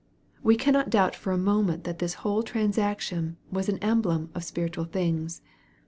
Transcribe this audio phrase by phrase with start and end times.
[0.41, 4.85] We cannot doubt for a moment that this whole transaction was an emblem of spiritual
[4.85, 5.43] things.